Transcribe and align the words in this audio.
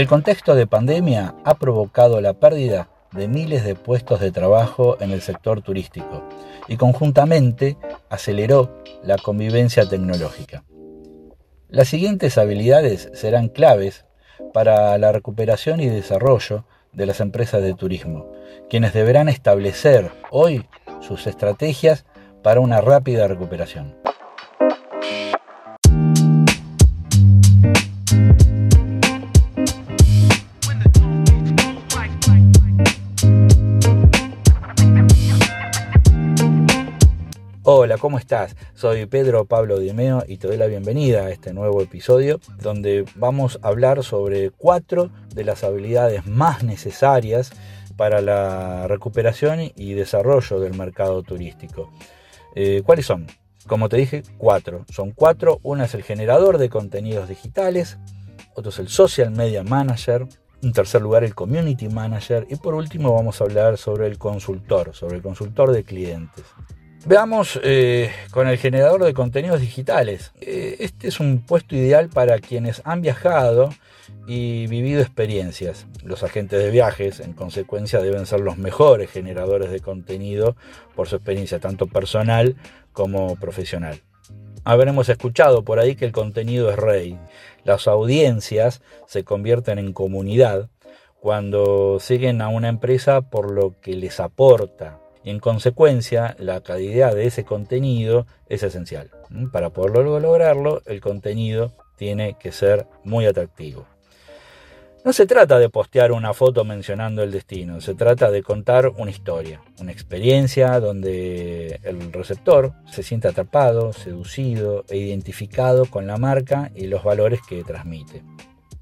El 0.00 0.06
contexto 0.06 0.54
de 0.54 0.66
pandemia 0.66 1.34
ha 1.44 1.56
provocado 1.56 2.22
la 2.22 2.32
pérdida 2.32 2.88
de 3.12 3.28
miles 3.28 3.64
de 3.64 3.74
puestos 3.74 4.18
de 4.18 4.32
trabajo 4.32 4.96
en 4.98 5.10
el 5.10 5.20
sector 5.20 5.60
turístico 5.60 6.26
y 6.68 6.78
conjuntamente 6.78 7.76
aceleró 8.08 8.82
la 9.04 9.18
convivencia 9.18 9.86
tecnológica. 9.86 10.64
Las 11.68 11.88
siguientes 11.88 12.38
habilidades 12.38 13.10
serán 13.12 13.50
claves 13.50 14.06
para 14.54 14.96
la 14.96 15.12
recuperación 15.12 15.80
y 15.80 15.88
desarrollo 15.88 16.64
de 16.94 17.04
las 17.04 17.20
empresas 17.20 17.60
de 17.60 17.74
turismo, 17.74 18.32
quienes 18.70 18.94
deberán 18.94 19.28
establecer 19.28 20.10
hoy 20.30 20.66
sus 21.00 21.26
estrategias 21.26 22.06
para 22.42 22.60
una 22.60 22.80
rápida 22.80 23.28
recuperación. 23.28 23.99
Hola, 37.62 37.98
¿cómo 37.98 38.18
estás? 38.18 38.56
Soy 38.72 39.04
Pedro 39.04 39.44
Pablo 39.44 39.78
Dimeo 39.78 40.24
y 40.26 40.38
te 40.38 40.46
doy 40.46 40.56
la 40.56 40.64
bienvenida 40.64 41.26
a 41.26 41.30
este 41.30 41.52
nuevo 41.52 41.82
episodio 41.82 42.40
donde 42.62 43.04
vamos 43.16 43.58
a 43.60 43.68
hablar 43.68 44.02
sobre 44.02 44.50
cuatro 44.50 45.10
de 45.34 45.44
las 45.44 45.62
habilidades 45.62 46.24
más 46.26 46.64
necesarias 46.64 47.50
para 47.98 48.22
la 48.22 48.88
recuperación 48.88 49.72
y 49.76 49.92
desarrollo 49.92 50.58
del 50.58 50.72
mercado 50.72 51.22
turístico. 51.22 51.92
Eh, 52.54 52.80
¿Cuáles 52.82 53.04
son? 53.04 53.26
Como 53.66 53.90
te 53.90 53.98
dije, 53.98 54.22
cuatro. 54.38 54.86
Son 54.88 55.10
cuatro. 55.10 55.60
Una 55.62 55.84
es 55.84 55.92
el 55.92 56.02
generador 56.02 56.56
de 56.56 56.70
contenidos 56.70 57.28
digitales, 57.28 57.98
otro 58.54 58.70
es 58.70 58.78
el 58.78 58.88
social 58.88 59.32
media 59.32 59.62
manager, 59.62 60.26
en 60.62 60.72
tercer 60.72 61.02
lugar 61.02 61.24
el 61.24 61.34
community 61.34 61.90
manager 61.90 62.46
y 62.48 62.56
por 62.56 62.74
último 62.74 63.12
vamos 63.12 63.38
a 63.42 63.44
hablar 63.44 63.76
sobre 63.76 64.06
el 64.06 64.16
consultor, 64.16 64.94
sobre 64.94 65.16
el 65.16 65.22
consultor 65.22 65.72
de 65.72 65.84
clientes. 65.84 66.46
Veamos 67.06 67.58
eh, 67.62 68.12
con 68.30 68.46
el 68.46 68.58
generador 68.58 69.04
de 69.04 69.14
contenidos 69.14 69.60
digitales. 69.60 70.32
Eh, 70.40 70.76
este 70.80 71.08
es 71.08 71.18
un 71.18 71.38
puesto 71.40 71.74
ideal 71.74 72.10
para 72.10 72.38
quienes 72.40 72.82
han 72.84 73.00
viajado 73.00 73.70
y 74.26 74.66
vivido 74.66 75.00
experiencias. 75.00 75.86
Los 76.04 76.22
agentes 76.22 76.62
de 76.62 76.70
viajes, 76.70 77.20
en 77.20 77.32
consecuencia, 77.32 78.00
deben 78.00 78.26
ser 78.26 78.40
los 78.40 78.58
mejores 78.58 79.10
generadores 79.10 79.70
de 79.70 79.80
contenido 79.80 80.56
por 80.94 81.08
su 81.08 81.16
experiencia, 81.16 81.58
tanto 81.58 81.86
personal 81.86 82.56
como 82.92 83.34
profesional. 83.36 84.02
Habremos 84.64 85.08
escuchado 85.08 85.64
por 85.64 85.80
ahí 85.80 85.96
que 85.96 86.04
el 86.04 86.12
contenido 86.12 86.70
es 86.70 86.76
rey. 86.76 87.18
Las 87.64 87.88
audiencias 87.88 88.82
se 89.06 89.24
convierten 89.24 89.78
en 89.78 89.94
comunidad 89.94 90.68
cuando 91.18 91.98
siguen 91.98 92.42
a 92.42 92.48
una 92.48 92.68
empresa 92.68 93.22
por 93.22 93.50
lo 93.50 93.80
que 93.80 93.94
les 93.94 94.20
aporta, 94.20 94.99
en 95.24 95.38
consecuencia 95.40 96.36
la 96.38 96.60
calidad 96.60 97.14
de 97.14 97.26
ese 97.26 97.44
contenido 97.44 98.26
es 98.48 98.62
esencial. 98.62 99.10
Para 99.52 99.70
poder 99.70 100.04
lograrlo, 100.04 100.82
el 100.86 101.00
contenido 101.00 101.72
tiene 101.96 102.36
que 102.38 102.52
ser 102.52 102.86
muy 103.04 103.26
atractivo. 103.26 103.86
No 105.02 105.14
se 105.14 105.26
trata 105.26 105.58
de 105.58 105.70
postear 105.70 106.12
una 106.12 106.34
foto 106.34 106.62
mencionando 106.62 107.22
el 107.22 107.30
destino, 107.30 107.80
se 107.80 107.94
trata 107.94 108.30
de 108.30 108.42
contar 108.42 108.88
una 108.88 109.10
historia, 109.10 109.62
una 109.80 109.92
experiencia 109.92 110.78
donde 110.78 111.80
el 111.84 112.12
receptor 112.12 112.74
se 112.90 113.02
siente 113.02 113.26
atrapado, 113.26 113.94
seducido 113.94 114.84
e 114.90 114.98
identificado 114.98 115.86
con 115.86 116.06
la 116.06 116.18
marca 116.18 116.70
y 116.74 116.86
los 116.86 117.02
valores 117.02 117.40
que 117.48 117.64
transmite. 117.64 118.22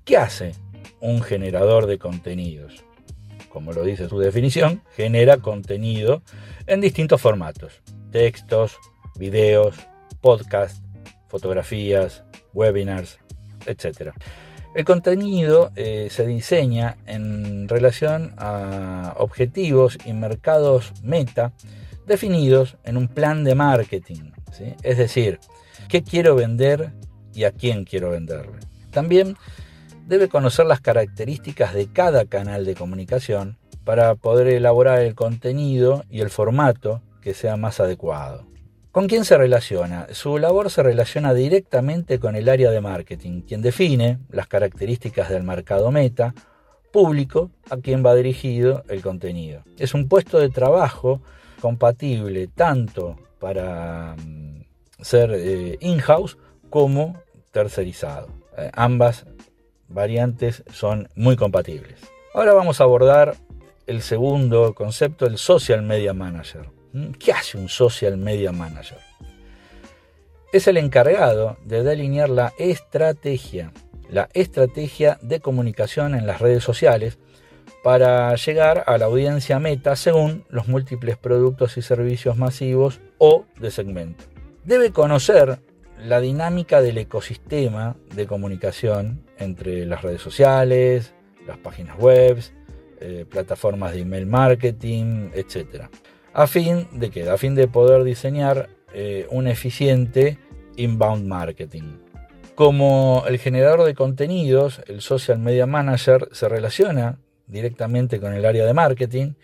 ¿Qué 0.05 0.17
hace 0.17 0.53
un 1.01 1.23
generador 1.23 1.87
de 1.87 1.99
contenidos? 1.99 2.88
Como 3.49 3.73
lo 3.73 3.85
dice 3.85 4.09
su 4.09 4.19
definición, 4.19 4.83
genera 4.97 5.39
contenido 5.39 6.23
en 6.67 6.81
distintos 6.81 7.21
formatos, 7.21 7.83
textos, 8.11 8.77
videos, 9.19 9.77
podcasts, 10.21 10.83
fotografías, 11.29 12.25
webinars, 12.55 13.19
etc. 13.67 14.13
El 14.75 14.85
contenido 14.85 15.71
eh, 15.77 16.09
se 16.11 16.27
diseña 16.27 16.97
en 17.07 17.69
relación 17.69 18.35
a 18.37 19.15
objetivos 19.19 19.99
y 20.05 20.13
mercados 20.13 20.93
meta 21.03 21.53
definidos 22.07 22.77
en 22.85 22.97
un 22.97 23.09
plan 23.09 23.45
de 23.45 23.55
marketing. 23.55 24.33
Es 24.83 24.99
decir, 24.99 25.39
qué 25.89 26.03
quiero 26.03 26.35
vender 26.35 26.93
y 27.35 27.45
a 27.45 27.53
quién 27.53 27.85
quiero 27.85 28.11
venderle. 28.11 28.59
También 28.91 29.37
debe 30.09 30.29
conocer 30.29 30.65
las 30.67 30.81
características 30.81 31.75
de 31.75 31.87
cada 31.87 32.25
canal 32.25 32.65
de 32.65 32.75
comunicación 32.75 33.59
para 33.85 34.15
poder 34.15 34.49
elaborar 34.49 35.01
el 35.01 35.15
contenido 35.15 36.03
y 36.11 36.23
el 36.23 36.31
formato 36.31 37.03
que 37.21 37.35
sea 37.35 37.57
más 37.57 37.79
adecuado. 37.79 38.47
¿Con 38.91 39.07
quién 39.07 39.27
se 39.27 39.37
relaciona? 39.37 40.07
Su 40.13 40.39
labor 40.39 40.71
se 40.71 40.83
relaciona 40.83 41.35
directamente 41.35 42.19
con 42.19 42.37
el 42.37 42.49
área 42.49 42.71
de 42.71 42.81
marketing, 42.81 43.43
quien 43.43 43.61
define 43.61 44.19
las 44.31 44.47
características 44.47 45.29
del 45.29 45.43
mercado 45.43 45.91
meta, 45.91 46.35
público 46.91 47.51
a 47.69 47.77
quien 47.77 48.05
va 48.05 48.15
dirigido 48.15 48.83
el 48.89 49.03
contenido. 49.03 49.63
Es 49.79 49.93
un 49.93 50.09
puesto 50.09 50.39
de 50.39 50.49
trabajo 50.49 51.21
compatible 51.61 52.49
tanto 52.49 53.19
para 53.39 54.17
mm, 54.17 54.63
ser 55.03 55.33
eh, 55.35 55.77
in-house 55.81 56.39
como 56.71 57.15
tercerizado. 57.53 58.29
Eh, 58.57 58.71
ambas 58.73 59.27
variantes 59.89 60.63
son 60.73 61.09
muy 61.15 61.37
compatibles. 61.37 61.99
Ahora 62.35 62.53
vamos 62.53 62.81
a 62.81 62.85
abordar 62.85 63.35
el 63.87 64.03
segundo 64.03 64.75
concepto, 64.75 65.27
el 65.27 65.39
social 65.39 65.83
media 65.83 66.13
manager. 66.13 66.69
¿Mm? 66.93 67.13
¿Qué 67.13 67.33
hace 67.33 67.59
un 67.59 67.69
social 67.69 68.17
media 68.17 68.53
manager? 68.53 68.99
Es 70.53 70.67
el 70.67 70.77
encargado 70.77 71.57
de 71.65 71.83
delinear 71.83 72.29
la 72.29 72.53
estrategia, 72.59 73.73
la 74.11 74.29
estrategia 74.33 75.19
de 75.21 75.41
comunicación 75.41 76.15
en 76.15 76.27
las 76.27 76.41
redes 76.41 76.65
sociales 76.65 77.19
para 77.83 78.35
llegar 78.35 78.85
a 78.87 78.99
la 78.99 79.07
audiencia 79.07 79.59
meta 79.59 79.97
según 79.97 80.45
los 80.49 80.69
múltiples 80.69 81.17
productos 81.17 81.77
y 81.77 81.83
servicios 81.83 82.37
masivos 82.37 83.01
o 83.19 83.45
de 83.59 83.71
segmento. 83.71 84.25
Debe 84.65 84.93
conocer 84.93 85.61
la 86.05 86.21
dinámica 86.21 86.81
del 86.81 86.99
ecosistema 86.99 87.97
de 88.15 88.27
comunicación 88.27 89.25
entre 89.39 89.87
las 89.87 90.03
redes 90.03 90.21
sociales, 90.21 91.15
las 91.47 91.59
páginas 91.59 91.99
web, 91.99 92.39
eh, 93.01 93.25
plataformas 93.29 93.93
de 93.93 94.01
email 94.01 94.27
marketing, 94.27 95.31
etc. 95.35 95.85
A 96.33 96.47
fin 96.47 96.87
de 96.93 97.11
que, 97.11 97.29
a 97.29 97.37
fin 97.37 97.55
de 97.55 97.69
poder 97.69 98.05
diseñar 98.05 98.69
eh, 98.93 99.27
un 99.31 99.47
eficiente 99.47 100.39
inbound 100.77 101.27
marketing. 101.27 101.99
Como 102.55 103.25
el 103.29 103.39
generador 103.39 103.85
de 103.85 103.95
contenidos, 103.95 104.81
el 104.87 105.01
social 105.01 105.39
media 105.39 105.67
manager 105.67 106.29
se 106.33 106.49
relaciona 106.49 107.19
directamente 107.47 108.21
con 108.21 108.35
el 108.35 108.45
área 108.45 108.67
de 108.67 108.75
marketing 108.75 109.35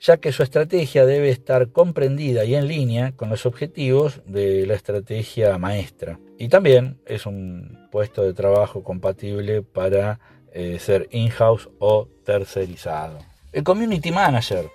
ya 0.00 0.16
que 0.16 0.32
su 0.32 0.42
estrategia 0.42 1.04
debe 1.04 1.28
estar 1.28 1.68
comprendida 1.68 2.44
y 2.44 2.54
en 2.54 2.66
línea 2.66 3.12
con 3.12 3.28
los 3.28 3.44
objetivos 3.44 4.22
de 4.24 4.66
la 4.66 4.74
estrategia 4.74 5.58
maestra. 5.58 6.18
Y 6.38 6.48
también 6.48 6.98
es 7.04 7.26
un 7.26 7.88
puesto 7.92 8.22
de 8.22 8.32
trabajo 8.32 8.82
compatible 8.82 9.62
para 9.62 10.18
eh, 10.52 10.78
ser 10.80 11.06
in-house 11.10 11.68
o 11.78 12.08
tercerizado. 12.24 13.18
El 13.52 13.62
Community 13.62 14.10
Manager. 14.10 14.70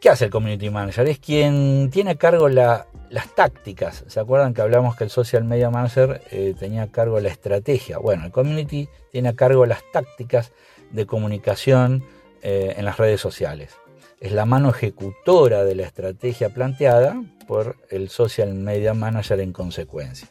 ¿Qué 0.00 0.08
hace 0.08 0.26
el 0.26 0.30
Community 0.30 0.70
Manager? 0.70 1.06
Es 1.08 1.18
quien 1.18 1.90
tiene 1.92 2.12
a 2.12 2.14
cargo 2.14 2.48
las 2.48 2.86
tácticas. 3.34 4.04
¿Se 4.06 4.18
acuerdan 4.18 4.54
que 4.54 4.62
hablamos 4.62 4.96
que 4.96 5.04
el 5.04 5.10
Social 5.10 5.44
Media 5.44 5.68
Manager 5.68 6.22
eh, 6.30 6.54
tenía 6.58 6.84
a 6.84 6.86
cargo 6.86 7.20
la 7.20 7.28
estrategia? 7.28 7.98
Bueno, 7.98 8.24
el 8.24 8.32
Community 8.32 8.88
tiene 9.12 9.28
a 9.28 9.34
cargo 9.34 9.66
las 9.66 9.82
tácticas 9.92 10.52
de 10.90 11.04
comunicación 11.04 12.02
eh, 12.40 12.74
en 12.78 12.86
las 12.86 12.96
redes 12.96 13.20
sociales 13.20 13.76
es 14.20 14.32
la 14.32 14.44
mano 14.44 14.68
ejecutora 14.70 15.64
de 15.64 15.74
la 15.74 15.84
estrategia 15.84 16.50
planteada 16.50 17.22
por 17.48 17.76
el 17.88 18.10
social 18.10 18.54
media 18.54 18.94
manager 18.94 19.40
en 19.40 19.52
consecuencia. 19.52 20.28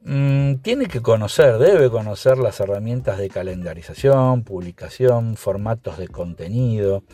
Mm, 0.00 0.56
tiene 0.56 0.86
que 0.86 1.00
conocer, 1.00 1.58
debe 1.58 1.90
conocer 1.90 2.38
las 2.38 2.60
herramientas 2.60 3.18
de 3.18 3.28
calendarización, 3.28 4.42
publicación, 4.42 5.36
formatos 5.36 5.98
de 5.98 6.08
contenido, 6.08 7.04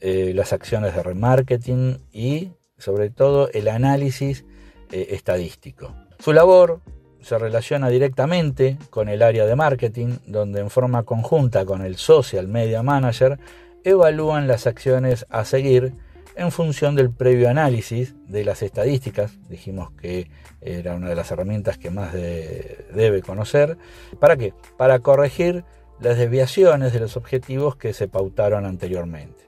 eh, 0.00 0.32
las 0.34 0.52
acciones 0.52 0.94
de 0.94 1.02
remarketing 1.02 1.98
y 2.12 2.50
sobre 2.78 3.10
todo 3.10 3.48
el 3.52 3.68
análisis 3.68 4.44
eh, 4.90 5.08
estadístico. 5.10 5.94
Su 6.18 6.32
labor 6.32 6.80
se 7.20 7.38
relaciona 7.38 7.88
directamente 7.88 8.78
con 8.90 9.08
el 9.08 9.22
área 9.22 9.46
de 9.46 9.56
marketing, 9.56 10.18
donde 10.26 10.60
en 10.60 10.70
forma 10.70 11.04
conjunta 11.04 11.64
con 11.64 11.82
el 11.82 11.96
social 11.96 12.48
media 12.48 12.82
manager 12.82 13.38
evalúan 13.84 14.48
las 14.48 14.66
acciones 14.66 15.26
a 15.30 15.44
seguir 15.44 15.92
en 16.36 16.50
función 16.50 16.96
del 16.96 17.10
previo 17.10 17.48
análisis 17.48 18.14
de 18.26 18.44
las 18.44 18.62
estadísticas. 18.62 19.38
Dijimos 19.48 19.92
que 19.92 20.28
era 20.60 20.94
una 20.94 21.08
de 21.08 21.14
las 21.14 21.30
herramientas 21.30 21.78
que 21.78 21.90
más 21.90 22.12
debe 22.12 23.22
conocer. 23.22 23.76
¿Para 24.18 24.36
qué? 24.36 24.52
Para 24.76 24.98
corregir 24.98 25.64
las 26.00 26.18
desviaciones 26.18 26.92
de 26.92 27.00
los 27.00 27.16
objetivos 27.16 27.76
que 27.76 27.92
se 27.92 28.08
pautaron 28.08 28.64
anteriormente. 28.66 29.44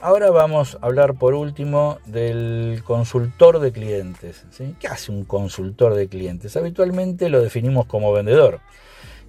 Ahora 0.00 0.30
vamos 0.30 0.78
a 0.80 0.86
hablar 0.86 1.14
por 1.14 1.34
último 1.34 1.98
del 2.06 2.82
consultor 2.84 3.58
de 3.58 3.72
clientes. 3.72 4.46
¿Qué 4.78 4.86
hace 4.86 5.10
un 5.10 5.24
consultor 5.24 5.94
de 5.94 6.08
clientes? 6.08 6.56
Habitualmente 6.56 7.28
lo 7.28 7.42
definimos 7.42 7.86
como 7.86 8.12
vendedor. 8.12 8.60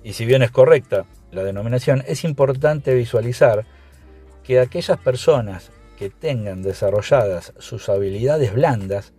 Y 0.03 0.13
si 0.13 0.25
bien 0.25 0.43
es 0.43 0.51
correcta 0.51 1.05
la 1.31 1.43
denominación, 1.43 2.03
es 2.07 2.23
importante 2.23 2.93
visualizar 2.93 3.65
que 4.49 4.59
aquellas 4.59 4.97
personas 4.97 5.69
que 5.95 6.09
tengan 6.09 6.63
desarrolladas 6.63 7.53
sus 7.59 7.87
habilidades 7.87 8.51
blandas 8.51 9.13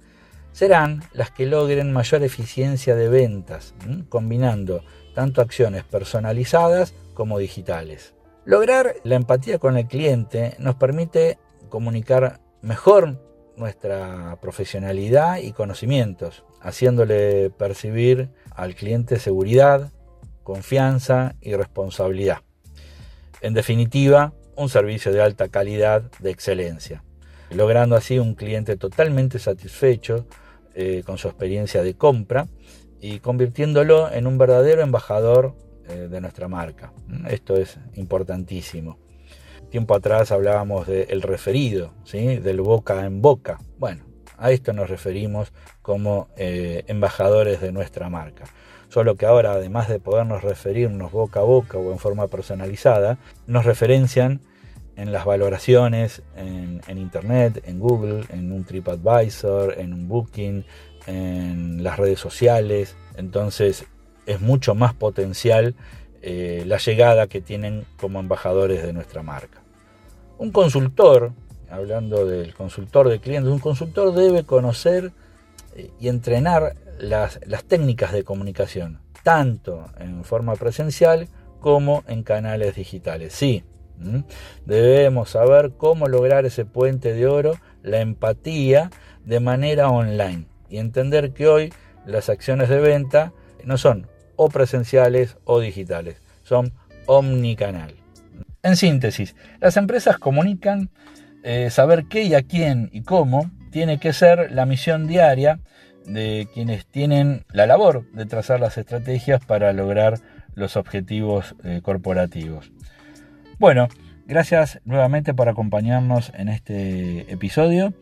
serán 0.50 1.05
las 1.12 1.31
que 1.31 1.47
logren 1.47 1.93
mayor 1.93 2.25
eficiencia 2.25 2.97
de 2.97 3.09
ventas, 3.09 3.73
combinando 4.09 4.82
tanto 5.15 5.41
acciones 5.41 5.85
personalizadas 5.85 6.94
como 7.15 7.38
digitales. 7.38 8.12
Lograr 8.44 8.97
la 9.05 9.15
empatía 9.15 9.61
con 9.61 9.77
el 9.77 9.87
cliente 9.87 10.56
nos 10.59 10.75
permite 10.75 11.38
comunicar 11.69 12.41
mejor 12.61 13.23
nuestra 13.56 14.37
profesionalidad 14.43 15.37
y 15.37 15.53
conocimientos, 15.53 16.43
haciéndole 16.61 17.50
percibir 17.50 18.31
al 18.50 18.75
cliente 18.75 19.21
seguridad, 19.21 19.93
confianza 20.43 21.37
y 21.41 21.55
responsabilidad. 21.55 22.38
En 23.43 23.55
definitiva, 23.55 24.32
un 24.61 24.69
servicio 24.69 25.11
de 25.11 25.23
alta 25.23 25.49
calidad, 25.49 26.03
de 26.19 26.31
excelencia, 26.31 27.03
logrando 27.51 27.97
así 27.97 28.19
un 28.19 28.35
cliente 28.35 28.77
totalmente 28.77 29.39
satisfecho 29.39 30.27
eh, 30.75 31.03
con 31.07 31.17
su 31.17 31.29
experiencia 31.29 31.83
de 31.83 31.95
compra 31.95 32.47
y 33.01 33.21
convirtiéndolo 33.21 34.12
en 34.12 34.27
un 34.27 34.37
verdadero 34.37 34.83
embajador 34.83 35.55
eh, 35.89 36.09
de 36.11 36.21
nuestra 36.21 36.47
marca. 36.47 36.93
Esto 37.29 37.57
es 37.57 37.79
importantísimo. 37.95 38.99
Tiempo 39.71 39.95
atrás 39.95 40.31
hablábamos 40.31 40.87
del 40.87 41.23
referido, 41.23 41.95
¿sí? 42.05 42.37
del 42.37 42.61
boca 42.61 43.06
en 43.06 43.23
boca. 43.23 43.61
Bueno, 43.79 44.05
a 44.37 44.51
esto 44.51 44.75
nos 44.75 44.91
referimos 44.91 45.55
como 45.81 46.29
eh, 46.37 46.85
embajadores 46.87 47.63
de 47.63 47.73
nuestra 47.73 48.11
marca. 48.11 48.45
Solo 48.91 49.15
que 49.15 49.25
ahora, 49.25 49.53
además 49.53 49.89
de 49.89 50.01
podernos 50.01 50.43
referirnos 50.43 51.13
boca 51.13 51.41
a 51.41 51.45
boca 51.45 51.79
o 51.79 51.93
en 51.93 51.99
forma 51.99 52.27
personalizada, 52.27 53.17
nos 53.47 53.65
referencian 53.65 54.41
en 55.00 55.12
las 55.12 55.25
valoraciones 55.25 56.23
en, 56.37 56.99
Internet, 56.99 57.62
en 57.67 57.81
Google, 57.81 58.25
en 58.29 58.52
un 58.52 58.64
TripAdvisor, 58.64 59.79
en 59.79 59.94
un 59.94 60.08
Booking, 60.08 60.67
en 61.06 61.82
las 61.82 61.99
redes 61.99 62.20
sociales. 62.20 62.97
Entonces 63.17 63.87
es 64.26 64.43
mucho 64.43 64.75
más 64.75 64.93
potencial 64.93 65.75
eh, 66.20 66.64
la 66.67 66.76
llegada 66.76 67.29
que 67.29 67.41
tienen 67.41 67.87
como 67.99 68.20
embajadores 68.20 68.82
de 68.82 68.93
nuestra 68.93 69.23
marca. 69.23 69.62
Un 70.37 70.52
consultor, 70.52 71.32
hablando 71.70 72.26
del 72.26 72.53
consultor 72.53 73.08
de 73.08 73.20
clientes, 73.20 73.50
un 73.50 73.58
consultor 73.58 74.14
debe 74.14 74.44
conocer 74.44 75.12
eh, 75.76 75.91
y 75.99 76.08
entrenar 76.08 76.76
las, 76.99 77.41
las 77.46 77.64
técnicas 77.64 78.12
de 78.12 78.23
comunicación, 78.23 79.00
tanto 79.23 79.87
en 79.99 80.25
forma 80.25 80.56
presencial 80.56 81.26
como 81.58 82.05
en 82.06 82.23
canales 82.23 82.75
digitales. 82.75 83.32
Sí, 83.32 83.64
debemos 84.64 85.31
saber 85.31 85.73
cómo 85.76 86.08
lograr 86.08 86.47
ese 86.47 86.64
puente 86.64 87.12
de 87.12 87.26
oro, 87.26 87.55
la 87.82 88.00
empatía, 88.00 88.91
de 89.25 89.41
manera 89.41 89.91
online 89.91 90.47
y 90.69 90.79
entender 90.79 91.32
que 91.32 91.47
hoy 91.47 91.73
las 92.06 92.29
acciones 92.29 92.69
de 92.69 92.81
venta 92.81 93.32
no 93.64 93.76
son 93.76 94.06
o 94.37 94.49
presenciales 94.49 95.37
o 95.44 95.61
digitales, 95.61 96.17
son 96.43 96.73
omnicanal. 97.06 97.94
En 98.62 98.76
síntesis, 98.76 99.37
las 99.61 99.76
empresas 99.76 100.19
comunican 100.19 100.91
eh, 101.43 101.70
saber 101.70 102.06
qué 102.08 102.23
y 102.25 102.35
a 102.35 102.43
quién 102.43 102.91
y 102.93 103.03
cómo 103.03 103.50
tiene 103.70 103.99
que 103.99 104.12
ser 104.12 104.53
la 104.53 104.67
misión 104.67 105.06
diaria 105.06 105.61
de 106.06 106.49
quienes 106.53 106.87
tienen 106.87 107.44
la 107.53 107.67
labor 107.67 108.11
de 108.12 108.26
trazar 108.26 108.61
las 108.61 108.79
estrategias 108.79 109.44
para 109.44 109.73
lograr 109.73 110.19
los 110.55 110.76
objetivos 110.76 111.55
eh, 111.64 111.81
corporativos. 111.82 112.73
Bueno, 113.61 113.89
gracias 114.27 114.81
nuevamente 114.87 115.35
por 115.35 115.51
acompañarnos 115.51 116.33
en 116.35 116.49
este 116.49 117.31
episodio. 117.31 117.93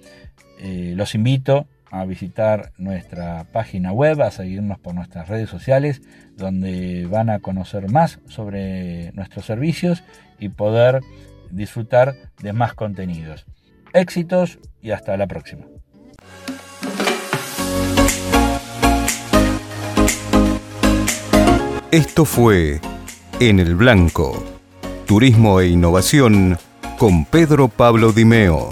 Eh, 0.60 0.92
los 0.94 1.16
invito 1.16 1.66
a 1.90 2.04
visitar 2.04 2.70
nuestra 2.78 3.42
página 3.52 3.90
web, 3.90 4.22
a 4.22 4.30
seguirnos 4.30 4.78
por 4.78 4.94
nuestras 4.94 5.26
redes 5.26 5.50
sociales, 5.50 6.00
donde 6.36 7.08
van 7.10 7.28
a 7.28 7.40
conocer 7.40 7.90
más 7.90 8.20
sobre 8.28 9.10
nuestros 9.14 9.46
servicios 9.46 10.04
y 10.38 10.50
poder 10.50 11.00
disfrutar 11.50 12.14
de 12.40 12.52
más 12.52 12.74
contenidos. 12.74 13.44
Éxitos 13.92 14.60
y 14.80 14.92
hasta 14.92 15.16
la 15.16 15.26
próxima. 15.26 15.64
Esto 21.90 22.24
fue 22.24 22.80
En 23.40 23.58
el 23.58 23.74
Blanco, 23.74 24.57
Turismo 25.08 25.60
e 25.60 25.68
Innovación 25.68 26.58
con 26.98 27.24
Pedro 27.24 27.68
Pablo 27.68 28.12
Dimeo. 28.12 28.68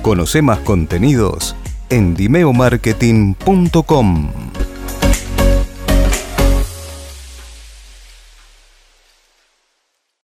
Conoce 0.00 0.42
más 0.42 0.60
contenidos 0.60 1.56
en 1.90 2.14
dimeomarketing.com. 2.14 4.55